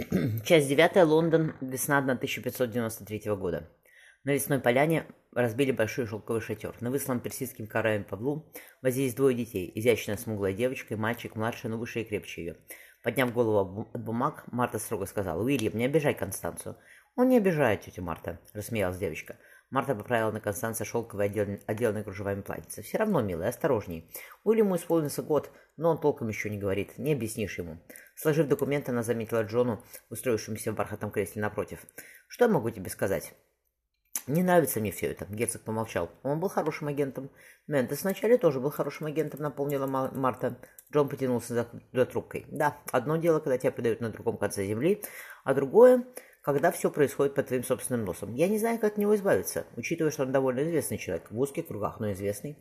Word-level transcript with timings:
Часть 0.44 0.68
9. 0.68 1.04
Лондон. 1.04 1.54
Весна 1.60 1.98
1593 1.98 3.34
года. 3.34 3.68
На 4.24 4.32
лесной 4.32 4.58
поляне 4.58 5.04
разбили 5.32 5.72
большой 5.72 6.06
шелковый 6.06 6.40
шатер. 6.40 6.74
На 6.80 6.90
высланном 6.90 7.22
персидским 7.22 7.66
караем 7.66 8.04
Павлу 8.04 8.50
возились 8.80 9.14
двое 9.14 9.36
детей. 9.36 9.70
Изящная 9.74 10.16
смуглая 10.16 10.54
девочка 10.54 10.94
и 10.94 10.96
мальчик, 10.96 11.36
младший, 11.36 11.68
но 11.68 11.76
выше 11.76 12.00
и 12.00 12.04
крепче 12.04 12.42
ее. 12.42 12.56
Подняв 13.02 13.32
голову 13.32 13.90
от 13.92 14.02
бумаг, 14.02 14.44
Марта 14.52 14.78
строго 14.78 15.04
сказала, 15.04 15.42
«Уильям, 15.42 15.76
не 15.76 15.84
обижай 15.84 16.14
Констанцию». 16.14 16.76
«Он 17.16 17.28
не 17.28 17.36
обижает, 17.36 17.82
тетя 17.82 18.00
Марта»,— 18.00 18.40
рассмеялась 18.54 18.98
девочка. 18.98 19.36
Марта 19.70 19.94
поправила 19.94 20.32
на 20.32 20.40
Констанция 20.40 20.84
шелковое 20.84 21.26
отделанное, 21.26 21.60
отделанное 21.66 22.02
кружевами 22.02 22.42
платьице. 22.42 22.82
«Все 22.82 22.98
равно, 22.98 23.22
милая, 23.22 23.50
осторожней. 23.50 24.10
Уильяму 24.42 24.74
исполнился 24.76 25.22
год, 25.22 25.50
но 25.76 25.90
он 25.90 26.00
толком 26.00 26.28
еще 26.28 26.50
не 26.50 26.58
говорит. 26.58 26.98
Не 26.98 27.12
объяснишь 27.12 27.58
ему». 27.58 27.78
Сложив 28.16 28.48
документы, 28.48 28.90
она 28.90 29.04
заметила 29.04 29.42
Джону, 29.42 29.82
устроившемуся 30.10 30.72
в 30.72 30.74
бархатном 30.74 31.12
кресле 31.12 31.42
напротив. 31.42 31.86
«Что 32.26 32.46
я 32.46 32.50
могу 32.50 32.70
тебе 32.70 32.90
сказать?» 32.90 33.32
«Не 34.26 34.42
нравится 34.42 34.80
мне 34.80 34.90
все 34.90 35.06
это»,— 35.06 35.24
герцог 35.30 35.62
помолчал. 35.62 36.10
«Он 36.24 36.40
был 36.40 36.48
хорошим 36.48 36.88
агентом». 36.88 37.30
«Ментес 37.68 38.02
вначале 38.02 38.38
тоже 38.38 38.58
был 38.60 38.70
хорошим 38.70 39.06
агентом»,— 39.06 39.40
напомнила 39.42 39.86
Марта. 39.86 40.58
Джон 40.92 41.08
потянулся 41.08 41.54
за, 41.54 41.68
за 41.92 42.06
трубкой. 42.06 42.44
«Да, 42.48 42.76
одно 42.90 43.16
дело, 43.16 43.38
когда 43.38 43.56
тебя 43.56 43.70
предают 43.70 44.00
на 44.00 44.10
другом 44.10 44.36
конце 44.36 44.66
земли, 44.66 45.02
а 45.44 45.54
другое 45.54 46.04
когда 46.42 46.70
все 46.70 46.90
происходит 46.90 47.34
под 47.34 47.46
твоим 47.48 47.64
собственным 47.64 48.04
носом. 48.04 48.34
Я 48.34 48.48
не 48.48 48.58
знаю, 48.58 48.78
как 48.78 48.92
от 48.92 48.98
него 48.98 49.14
избавиться, 49.14 49.66
учитывая, 49.76 50.10
что 50.10 50.22
он 50.22 50.32
довольно 50.32 50.62
известный 50.64 50.98
человек, 50.98 51.30
в 51.30 51.38
узких 51.38 51.66
кругах, 51.66 52.00
но 52.00 52.12
известный. 52.12 52.56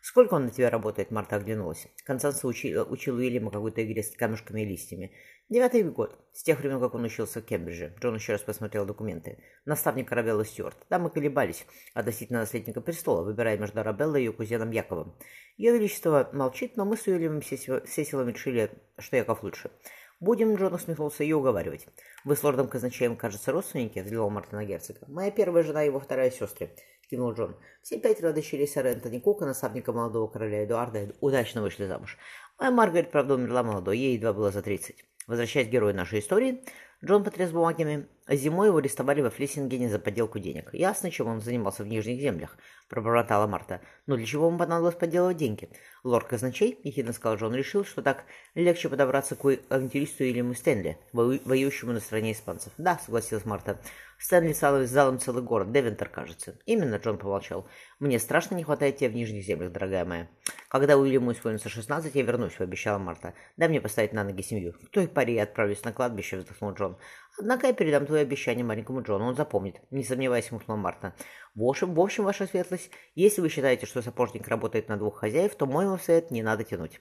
«Сколько 0.00 0.34
он 0.34 0.44
на 0.44 0.50
тебя 0.50 0.70
работает?» 0.70 1.10
Марта 1.10 1.36
оглянулась. 1.36 1.88
Констанция 2.04 2.48
учила, 2.48 2.84
учил 2.84 3.16
Уильяма 3.16 3.50
какой-то 3.50 3.84
игре 3.84 4.02
с 4.02 4.14
камешками 4.14 4.62
и 4.62 4.64
листьями. 4.64 5.12
Девятый 5.48 5.82
год. 5.82 6.16
С 6.32 6.42
тех 6.42 6.60
времен, 6.60 6.78
как 6.78 6.94
он 6.94 7.04
учился 7.04 7.40
в 7.40 7.44
Кембридже. 7.44 7.94
Джон 8.00 8.14
еще 8.14 8.32
раз 8.32 8.42
посмотрел 8.42 8.86
документы. 8.86 9.38
Наставник 9.64 10.12
Арабелла 10.12 10.44
Стюарт. 10.44 10.76
Там 10.88 11.02
мы 11.02 11.10
колебались 11.10 11.66
относительно 11.94 12.40
наследника 12.40 12.80
престола, 12.80 13.24
выбирая 13.24 13.58
между 13.58 13.80
Арабеллой 13.80 14.20
и 14.20 14.24
ее 14.26 14.32
кузеном 14.32 14.70
Яковом. 14.70 15.18
Ее 15.56 15.72
Величество 15.72 16.28
молчит, 16.32 16.76
но 16.76 16.84
мы 16.84 16.96
с 16.96 17.06
Уильямом 17.06 17.40
все 17.40 17.56
силами 17.56 18.32
решили, 18.32 18.70
что 18.98 19.16
Яков 19.16 19.42
лучше. 19.42 19.70
«Будем»,— 20.20 20.54
Джон 20.56 20.74
усмехнулся,— 20.74 21.22
«ее 21.24 21.36
уговаривать». 21.36 21.86
«Вы 22.24 22.34
с 22.34 22.42
лордом 22.42 22.68
казначеем, 22.68 23.16
кажется, 23.16 23.52
родственники?»— 23.52 24.00
взглял 24.04 24.28
Мартина 24.30 24.64
герцога. 24.64 25.00
«Моя 25.06 25.30
первая 25.30 25.62
жена 25.62 25.84
и 25.84 25.86
его 25.86 26.00
вторая 26.00 26.30
сестры»,— 26.30 26.70
кивнул 27.10 27.32
Джон. 27.34 27.56
«Все 27.82 28.00
пятеро 28.00 28.32
дочерей 28.32 28.66
сэра 28.66 28.88
Энтони 28.88 29.20
Кука, 29.20 29.46
наставника 29.46 29.92
молодого 29.92 30.26
короля 30.26 30.64
Эдуарда, 30.64 31.14
удачно 31.20 31.62
вышли 31.62 31.86
замуж. 31.86 32.18
Моя 32.58 32.72
Маргарет, 32.72 33.12
правда, 33.12 33.34
умерла 33.34 33.62
молодой, 33.62 33.98
ей 33.98 34.16
едва 34.16 34.32
было 34.32 34.50
за 34.50 34.60
тридцать. 34.62 35.04
Возвращаясь 35.28 35.68
к 35.68 35.70
герою 35.70 35.94
нашей 35.94 36.18
истории, 36.18 36.64
Джон 37.04 37.22
потряс 37.22 37.52
бумагами. 37.52 38.08
Зимой 38.28 38.68
его 38.68 38.78
арестовали 38.78 39.22
во 39.22 39.30
Флиссингене 39.30 39.88
за 39.88 39.98
подделку 39.98 40.38
денег. 40.38 40.68
Ясно, 40.74 41.10
чем 41.10 41.28
он 41.28 41.40
занимался 41.40 41.82
в 41.82 41.86
Нижних 41.86 42.20
землях, 42.20 42.58
пробормотала 42.88 43.46
Марта. 43.46 43.80
Но 44.06 44.16
для 44.16 44.26
чего 44.26 44.48
ему 44.48 44.58
понадобилось 44.58 44.96
подделывать 44.96 45.38
деньги? 45.38 45.70
Лорд 46.04 46.26
Казначей, 46.26 46.78
ехидно 46.84 47.12
сказал 47.14 47.38
Джон, 47.38 47.54
решил, 47.54 47.84
что 47.86 48.02
так 48.02 48.24
легче 48.54 48.90
подобраться 48.90 49.34
к 49.34 49.58
авантюристу 49.70 50.24
Ильяму 50.24 50.54
Стэнли, 50.54 50.98
воюющему 51.12 51.92
на 51.92 52.00
стороне 52.00 52.32
испанцев. 52.32 52.72
Да, 52.76 52.98
согласилась 52.98 53.46
Марта. 53.46 53.80
Стэнли 54.18 54.52
стал 54.52 54.84
залом 54.84 55.20
целый 55.20 55.42
город, 55.42 55.72
Девентер, 55.72 56.08
кажется. 56.08 56.58
Именно, 56.66 56.96
Джон 56.96 57.18
помолчал. 57.18 57.68
Мне 58.00 58.18
страшно 58.18 58.56
не 58.56 58.64
хватает 58.64 58.96
тебя 58.96 59.10
в 59.10 59.14
Нижних 59.14 59.44
землях, 59.44 59.72
дорогая 59.72 60.04
моя. 60.04 60.28
Когда 60.68 60.98
Уильяму 60.98 61.32
исполнится 61.32 61.68
шестнадцать, 61.68 62.14
я 62.14 62.22
вернусь, 62.22 62.54
пообещала 62.54 62.98
Марта. 62.98 63.34
Дай 63.56 63.68
мне 63.68 63.80
поставить 63.80 64.12
на 64.12 64.24
ноги 64.24 64.42
семью. 64.42 64.72
К 64.72 64.90
той 64.90 65.08
поре 65.08 65.34
я 65.34 65.44
отправлюсь 65.44 65.84
на 65.84 65.92
кладбище, 65.92 66.38
вздохнул 66.38 66.72
Джон. 66.72 66.98
Однако 67.40 67.68
я 67.68 67.72
передам 67.72 68.04
твое 68.04 68.22
обещание 68.22 68.64
маленькому 68.64 69.02
Джону, 69.02 69.26
он 69.26 69.36
запомнит. 69.36 69.80
Не 69.92 70.02
сомневайся, 70.02 70.54
хмыкнула 70.54 70.76
Марта. 70.76 71.14
В 71.54 71.62
общем, 71.62 71.94
в 71.94 72.00
общем, 72.00 72.24
ваша 72.24 72.46
светлость, 72.46 72.90
если 73.14 73.40
вы 73.40 73.48
считаете, 73.48 73.86
что 73.86 74.02
сапожник 74.02 74.48
работает 74.48 74.88
на 74.88 74.96
двух 74.96 75.18
хозяев, 75.18 75.54
то 75.54 75.66
мой 75.66 75.86
вам 75.86 76.00
совет 76.00 76.32
не 76.32 76.42
надо 76.42 76.64
тянуть. 76.64 77.00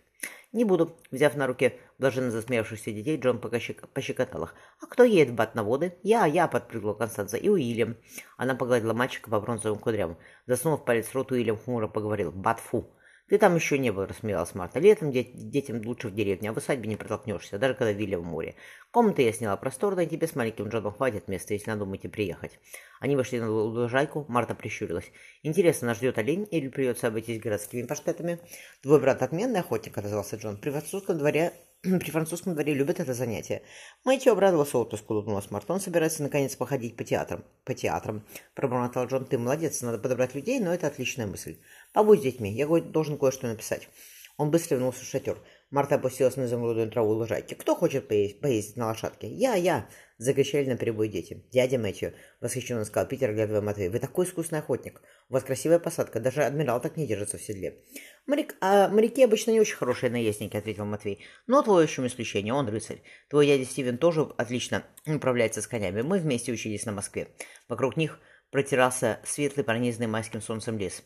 Не 0.54 0.64
буду. 0.64 0.96
Взяв 1.12 1.36
на 1.36 1.48
руки 1.48 1.74
блаженно 1.98 2.30
засмеявшихся 2.30 2.92
детей, 2.92 3.20
Джон 3.20 3.40
пощекотал 3.40 4.44
их. 4.44 4.56
А 4.80 4.86
кто 4.86 5.04
едет 5.04 5.30
в 5.30 5.36
Бат 5.36 5.56
на 5.56 5.64
воды? 5.64 5.98
Я, 6.04 6.26
я, 6.26 6.48
подпрыгнула 6.48 6.94
Констанция. 6.94 7.40
И 7.40 7.50
Уильям. 7.50 7.98
Она 8.38 8.56
погладила 8.56 8.94
мальчика 8.94 9.32
по 9.32 9.40
бронзовым 9.40 9.80
кудрям. 9.80 10.18
Засунув 10.46 10.86
палец 10.86 11.08
в 11.08 11.16
рот, 11.16 11.32
Уильям 11.32 11.58
хмуро 11.58 11.88
поговорил. 11.88 12.32
Бат 12.32 12.60
фу. 12.60 12.88
Ты 13.30 13.38
там 13.38 13.56
еще 13.56 13.78
не 13.78 13.92
был, 13.92 14.06
рассмеялась 14.06 14.56
Марта. 14.56 14.80
Летом 14.80 15.12
детям 15.12 15.82
лучше 15.86 16.08
в 16.08 16.16
деревне, 16.16 16.50
а 16.50 16.54
в 16.54 16.58
усадьбе 16.58 16.88
не 16.88 16.96
протолкнешься, 16.96 17.58
даже 17.60 17.74
когда 17.74 17.92
Вилли 17.92 18.16
в 18.16 18.24
море. 18.24 18.56
Комнаты 18.92 19.24
я 19.24 19.34
сняла 19.34 19.58
просторно, 19.58 20.02
и 20.02 20.08
тебе 20.08 20.28
с 20.28 20.36
маленьким 20.36 20.70
Джоном 20.70 20.94
хватит 20.94 21.28
места, 21.28 21.54
если 21.54 21.70
надумаете 21.70 22.08
приехать. 22.08 22.58
Они 23.02 23.18
вышли 23.18 23.40
на 23.40 23.52
лужайку, 23.52 24.26
Марта 24.30 24.56
прищурилась. 24.56 25.12
Интересно, 25.44 25.88
нас 25.88 25.98
ждет 25.98 26.18
олень 26.18 26.48
или 26.52 26.70
придется 26.70 27.08
обойтись 27.08 27.42
городскими 27.42 27.86
паштетами? 27.86 28.40
Твой 28.82 29.02
брат 29.02 29.22
отменный 29.22 29.60
охотник, 29.60 29.98
отозвался 29.98 30.38
Джон. 30.38 30.58
При 30.58 30.70
французском 30.70 31.18
дворе 31.18 31.52
При 31.84 32.10
французском 32.10 32.54
дворе 32.54 32.74
любят 32.74 33.00
это 33.00 33.14
занятие. 33.14 33.62
Мэтью 34.04 34.32
обрадовался 34.32 34.78
отпуску, 34.80 35.14
улыбнулась 35.14 35.52
Марта. 35.52 35.78
Собирается 35.80 36.24
наконец 36.24 36.56
походить 36.56 36.96
по 36.98 37.04
театрам. 37.04 37.44
По 37.66 37.74
театрам. 37.74 38.26
Пробормотал 38.56 39.06
Джон. 39.06 39.26
Ты 39.26 39.38
молодец, 39.38 39.82
надо 39.82 40.00
подобрать 40.00 40.34
людей, 40.34 40.60
но 40.60 40.74
это 40.74 40.88
отличная 40.88 41.28
мысль. 41.28 41.58
Побудь 41.94 42.20
с 42.20 42.24
детьми, 42.24 42.52
я 42.52 42.68
должен 42.68 43.18
кое-что 43.18 43.48
написать. 43.48 43.90
Он 44.38 44.50
быстро 44.50 44.76
вернулся 44.76 45.02
в 45.02 45.08
шатер. 45.08 45.38
Марта 45.70 45.96
опустилась 45.96 46.38
на 46.38 46.46
изумрудную 46.46 46.90
траву 46.90 47.12
лужайки. 47.12 47.54
«Кто 47.54 47.76
хочет 47.76 48.08
поездить, 48.08 48.40
поездить 48.40 48.78
на 48.78 48.88
лошадке?» 48.88 49.28
«Я, 49.28 49.56
я!»— 49.56 49.90
закричали 50.18 50.70
на 50.70 50.78
перебой 50.78 51.10
дети. 51.10 51.46
«Дядя 51.52 51.78
Мэтью!»— 51.78 52.14
восхищенно 52.42 52.86
сказал 52.86 53.10
Питер, 53.10 53.34
глядывая 53.34 53.60
Матвей. 53.60 53.90
«Вы 53.90 54.00
такой 54.00 54.26
искусный 54.26 54.60
охотник! 54.60 55.02
У 55.28 55.34
вас 55.34 55.44
красивая 55.44 55.80
посадка, 55.80 56.22
даже 56.22 56.44
адмирал 56.44 56.80
так 56.80 56.96
не 56.96 57.06
держится 57.06 57.38
в 57.38 57.42
седле». 57.42 57.84
«Моряк, 58.28 58.56
а 58.62 58.88
моряки 58.88 59.22
обычно 59.22 59.52
не 59.52 59.60
очень 59.60 59.76
хорошие 59.76 60.10
наездники»,— 60.10 60.56
ответил 60.58 60.86
Матвей. 60.86 61.26
«Но 61.48 61.62
твой 61.62 61.84
общем 61.84 62.08
исключение, 62.08 62.54
он 62.54 62.70
рыцарь. 62.70 63.02
Твой 63.30 63.46
дядя 63.46 63.66
Стивен 63.66 63.98
тоже 63.98 64.22
отлично 64.38 64.86
управляется 65.06 65.62
с 65.62 65.68
конями. 65.68 66.02
Мы 66.02 66.20
вместе 66.20 66.54
учились 66.54 66.86
на 66.86 66.94
Москве. 66.94 67.28
Вокруг 67.68 67.98
них 67.98 68.20
протирался 68.52 69.20
светлый, 69.24 69.64
пронизанный 69.64 70.08
майским 70.08 70.42
солнцем 70.42 70.78
лес. 70.78 71.04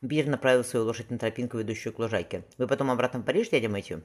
Питер 0.00 0.26
направил 0.26 0.64
свою 0.64 0.84
лошадь 0.84 1.10
на 1.10 1.18
тропинку, 1.18 1.58
ведущую 1.58 1.92
к 1.92 1.98
лужайке. 1.98 2.44
«Вы 2.58 2.66
потом 2.66 2.90
обратно 2.90 3.20
в 3.20 3.24
Париж, 3.24 3.50
дядя 3.50 3.68
Мэтью?» 3.68 4.02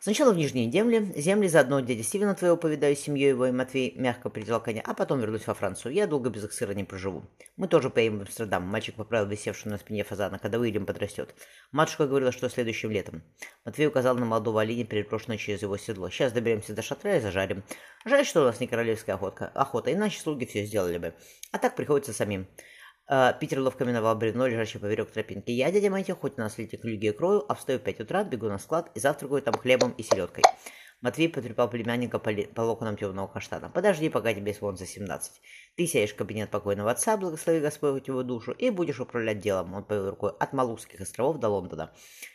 Сначала 0.00 0.32
в 0.32 0.36
Нижние 0.36 0.70
земли, 0.70 1.12
земли 1.16 1.48
заодно 1.48 1.80
дядя 1.80 2.02
Стивена 2.02 2.34
твоего 2.34 2.56
повидаю 2.56 2.94
с 2.96 3.00
семьей 3.00 3.30
его, 3.30 3.46
и 3.46 3.52
Матвей 3.52 3.92
мягко 3.96 4.30
придел 4.30 4.60
коня, 4.60 4.82
а 4.84 4.94
потом 4.94 5.20
вернусь 5.20 5.46
во 5.46 5.54
Францию. 5.54 5.94
Я 5.94 6.06
долго 6.06 6.30
без 6.30 6.44
их 6.44 6.52
сыра 6.52 6.72
не 6.72 6.84
проживу. 6.84 7.24
Мы 7.56 7.68
тоже 7.68 7.90
поедем 7.90 8.18
в 8.18 8.22
Амстердам. 8.22 8.64
Мальчик 8.64 8.94
поправил 8.94 9.26
висевшую 9.28 9.72
на 9.72 9.78
спине 9.78 10.04
фазана, 10.04 10.38
когда 10.38 10.58
Уильям 10.58 10.86
подрастет. 10.86 11.34
Матушка 11.72 12.06
говорила, 12.06 12.32
что 12.32 12.48
следующим 12.48 12.90
летом. 12.90 13.22
Матвей 13.64 13.88
указал 13.88 14.16
на 14.16 14.26
молодого 14.26 14.60
оленя, 14.60 14.84
перепрошенного 14.84 15.38
через 15.38 15.62
его 15.62 15.76
седло. 15.76 16.10
Сейчас 16.10 16.32
доберемся 16.32 16.72
до 16.72 16.82
шатра 16.82 17.16
и 17.16 17.20
зажарим. 17.20 17.62
Жаль, 18.04 18.24
что 18.24 18.42
у 18.42 18.44
нас 18.44 18.60
не 18.60 18.66
королевская 18.66 19.16
охотка, 19.16 19.48
охота, 19.54 19.92
иначе 19.92 20.20
слуги 20.20 20.46
все 20.46 20.64
сделали 20.64 20.98
бы. 20.98 21.14
А 21.52 21.58
так 21.58 21.74
приходится 21.74 22.12
самим. 22.12 22.46
А, 23.08 23.32
Питер 23.32 23.60
ловко 23.60 23.84
миновал 23.84 24.16
бревно, 24.16 24.46
лежащее 24.46 24.80
поверек 24.80 25.10
тропинки. 25.10 25.52
Я, 25.52 25.70
дядя 25.70 25.90
Мэтью, 25.90 26.16
хоть 26.16 26.36
на 26.36 26.50
слите 26.50 26.76
клюги 26.76 27.12
крою, 27.12 27.44
а 27.48 27.54
встаю 27.54 27.78
в 27.78 27.82
пять 27.82 28.00
утра, 28.00 28.24
бегу 28.24 28.48
на 28.48 28.58
склад 28.58 28.90
и 28.94 29.00
завтракаю 29.00 29.42
там 29.42 29.54
хлебом 29.54 29.92
и 29.92 30.02
селедкой. 30.02 30.42
Матвей 31.02 31.28
потрепал 31.28 31.68
племянника 31.70 32.18
по, 32.18 32.32
по 32.32 32.62
локонам 32.62 32.96
темного 32.96 33.28
каштана. 33.28 33.70
«Подожди, 33.70 34.08
пока 34.08 34.32
тебе 34.34 34.54
звон 34.54 34.76
за 34.76 34.86
семнадцать. 34.86 35.40
Ты 35.76 35.86
сядешь 35.86 36.14
в 36.14 36.16
кабинет 36.16 36.50
покойного 36.50 36.90
отца, 36.90 37.16
благослови 37.16 37.60
Господь 37.60 38.08
его 38.08 38.22
душу, 38.22 38.52
и 38.52 38.70
будешь 38.70 38.98
управлять 38.98 39.38
делом». 39.38 39.74
Он 39.74 39.84
повел 39.84 40.10
рукой 40.10 40.32
от 40.40 40.52
Малузских 40.52 41.00
островов 41.00 41.38
до 41.38 41.48
Лондона. 41.50 41.92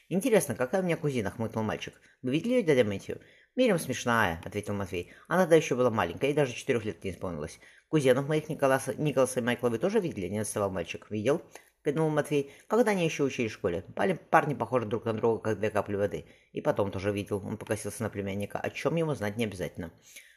«Интересно, 0.10 0.56
какая 0.56 0.82
у 0.82 0.86
меня 0.86 0.96
кузина?»— 0.96 1.32
хмыкнул 1.36 1.64
мальчик. 1.64 2.00
«Вы 2.22 2.32
видели 2.32 2.54
ее, 2.54 2.64
дядя 2.64 2.84
Мэтью?» 2.84 3.20
«Мирим 3.56 3.78
смешная»,— 3.80 4.42
ответил 4.46 4.74
Матвей. 4.74 5.12
«Она 5.28 5.42
тогда 5.42 5.58
еще 5.58 5.76
была 5.76 5.90
маленькая, 5.90 6.32
и 6.32 6.34
даже 6.34 6.54
четырех 6.54 6.86
лет 6.86 7.04
не 7.04 7.12
исполнилось. 7.12 7.60
Кузенов 7.90 8.30
моих 8.30 8.48
Николаса, 8.48 8.94
Николаса 8.96 9.42
и 9.42 9.44
Майкла 9.44 9.70
вы 9.70 9.78
тоже 9.78 10.00
видели?»— 10.00 10.28
не 10.30 10.40
отставал 10.40 10.72
мальчик. 10.72 11.08
«Видел?»— 11.10 11.42
кивнул 11.84 12.10
Матвей. 12.10 12.54
«Когда 12.68 12.92
они 12.92 13.04
еще 13.04 13.24
учились 13.24 13.52
в 13.52 13.56
школе? 13.56 13.84
Парни, 13.94 14.14
парни 14.14 14.54
похожи 14.54 14.86
друг 14.86 15.04
на 15.04 15.14
друга, 15.14 15.42
как 15.42 15.60
две 15.60 15.70
капли 15.70 15.96
воды. 15.96 16.26
И 16.54 16.62
потом 16.62 16.92
тоже 16.92 17.12
видел». 17.12 17.46
Он 17.46 17.58
покосился 17.58 18.04
на 18.04 18.10
племянника. 18.10 18.58
О 18.58 18.70
чем 18.70 18.96
ему 18.96 19.14
знать 19.16 19.36
не 19.36 19.44
обязательно. 19.44 19.92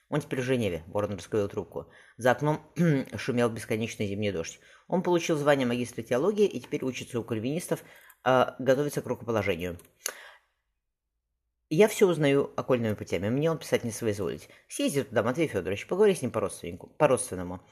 Он 0.08 0.20
теперь 0.20 0.40
в 0.40 0.44
Женеве, 0.44 0.82
Ворон 0.88 1.14
раскрыл 1.14 1.48
трубку. 1.48 1.88
За 2.16 2.32
окном 2.32 2.60
шумел 3.16 3.48
бесконечный 3.48 4.08
зимний 4.08 4.32
дождь. 4.32 4.58
Он 4.88 5.02
получил 5.02 5.36
звание 5.36 5.66
магистра 5.66 6.02
теологии 6.02 6.46
и 6.46 6.60
теперь 6.60 6.84
учится 6.84 7.20
у 7.20 7.24
кальвинистов, 7.24 7.84
э, 8.24 8.46
готовится 8.58 9.02
к 9.02 9.06
рукоположению. 9.06 9.78
Я 11.76 11.88
все 11.88 12.06
узнаю 12.06 12.52
окольными 12.54 12.94
путями, 12.94 13.28
мне 13.30 13.50
он 13.50 13.58
писать 13.58 13.82
не 13.82 13.90
соизволить. 13.90 14.48
Съезди 14.68 15.02
туда, 15.02 15.24
Матвей 15.24 15.48
Федорович, 15.48 15.88
поговори 15.88 16.14
с 16.14 16.22
ним 16.22 16.30
по-родственнику, 16.30 16.86
по-родственному. 16.86 17.62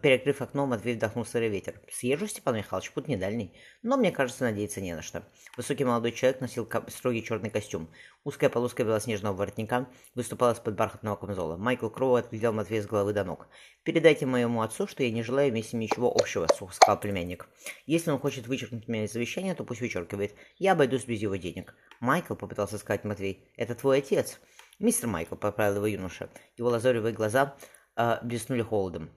Перекрыв 0.00 0.40
окно, 0.40 0.66
Матвей 0.66 0.94
вдохнул 0.94 1.26
сырый 1.26 1.50
ветер. 1.50 1.78
Съезжу, 1.92 2.26
Степан 2.26 2.56
Михайлович, 2.56 2.90
путь 2.92 3.06
не 3.06 3.18
дальний. 3.18 3.54
Но, 3.82 3.98
мне 3.98 4.12
кажется, 4.12 4.44
надеяться 4.44 4.80
не 4.80 4.94
на 4.94 5.02
что. 5.02 5.28
Высокий 5.58 5.84
молодой 5.84 6.12
человек 6.12 6.40
носил 6.40 6.66
строгий 6.88 7.22
черный 7.22 7.50
костюм. 7.50 7.90
Узкая 8.22 8.50
полоска 8.50 8.84
белоснежного 8.84 9.34
воротника 9.34 9.88
выступала 10.14 10.52
из-под 10.52 10.74
бархатного 10.74 11.16
камзола. 11.16 11.56
Майкл 11.56 11.88
Кроу 11.88 12.16
отглядел 12.16 12.52
Матвея 12.52 12.82
с 12.82 12.86
головы 12.86 13.14
до 13.14 13.24
ног. 13.24 13.48
«Передайте 13.82 14.26
моему 14.26 14.60
отцу, 14.60 14.86
что 14.86 15.02
я 15.02 15.10
не 15.10 15.22
желаю 15.22 15.48
иметь 15.48 15.68
с 15.68 15.72
ним 15.72 15.80
ничего 15.80 16.12
общего»,— 16.14 16.46
сухо 16.54 16.74
сказал 16.74 17.00
племянник. 17.00 17.48
«Если 17.86 18.10
он 18.10 18.18
хочет 18.18 18.46
вычеркнуть 18.46 18.88
меня 18.88 19.04
из 19.04 19.12
завещания, 19.14 19.54
то 19.54 19.64
пусть 19.64 19.80
вычеркивает. 19.80 20.34
Я 20.58 20.72
обойдусь 20.72 21.06
без 21.06 21.18
его 21.20 21.36
денег». 21.36 21.74
«Майкл»,— 22.00 22.34
попытался 22.36 22.76
сказать 22.76 23.04
Матвей,— 23.04 23.48
«это 23.56 23.74
твой 23.74 23.98
отец». 23.98 24.38
«Мистер 24.78 25.08
Майкл»,— 25.08 25.34
поправил 25.36 25.76
его 25.76 25.86
юноша. 25.86 26.28
Его 26.58 26.68
лазоревые 26.68 27.14
глаза 27.14 27.56
э, 27.96 28.18
блеснули 28.22 28.60
холодом. 28.60 29.10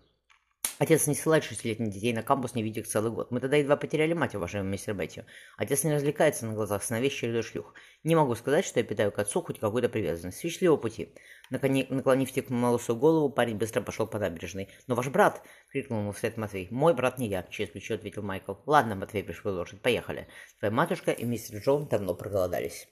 Отец 0.79 1.05
не 1.07 1.13
ссылает 1.13 1.43
шестилетних 1.43 1.91
детей 1.91 2.13
на 2.13 2.23
кампус, 2.23 2.55
не 2.55 2.63
видя 2.63 2.81
их 2.81 2.87
целый 2.87 3.11
год. 3.11 3.29
Мы 3.31 3.39
тогда 3.39 3.57
едва 3.57 3.75
потеряли 3.75 4.13
мать, 4.13 4.33
уважаемый 4.33 4.71
мистер 4.71 4.95
Бетти. 4.95 5.23
Отец 5.55 5.83
не 5.83 5.93
развлекается 5.93 6.47
на 6.47 6.53
глазах 6.53 6.83
сыновей 6.83 7.09
чередой 7.09 7.43
шлюх. 7.43 7.73
Не 8.03 8.15
могу 8.15 8.33
сказать, 8.35 8.65
что 8.65 8.79
я 8.79 8.85
питаю 8.85 9.11
к 9.11 9.19
отцу 9.19 9.41
хоть 9.43 9.59
какую-то 9.59 9.87
привязанность. 9.87 10.41
Счастливого 10.41 10.77
пути. 10.77 11.13
Накони... 11.51 11.85
Наклонив 11.89 12.31
теплую 12.31 12.71
лысую 12.71 12.97
голову, 12.97 13.29
парень 13.29 13.57
быстро 13.57 13.81
пошел 13.81 14.07
по 14.07 14.17
набережной. 14.17 14.69
«Но 14.87 14.95
ваш 14.95 15.09
брат!»— 15.09 15.43
крикнул 15.71 15.99
ему 15.99 16.11
вслед 16.11 16.37
Матвей. 16.37 16.67
«Мой 16.71 16.95
брат 16.95 17.19
не 17.19 17.27
я»,— 17.27 17.43
через 17.49 17.69
плечо 17.69 17.93
ответил 17.93 18.23
Майкл. 18.23 18.55
«Ладно, 18.65 18.95
Матвей, 18.95 19.23
пришел 19.23 19.53
лошадь, 19.53 19.81
поехали. 19.81 20.27
Твоя 20.59 20.71
матушка 20.71 21.11
и 21.11 21.23
мистер 21.23 21.59
Джон 21.59 21.87
давно 21.87 22.15
проголодались». 22.15 22.87